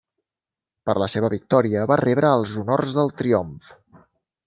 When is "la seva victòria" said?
1.03-1.85